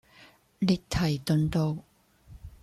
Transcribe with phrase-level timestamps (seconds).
[0.57, 1.77] 列堤頓道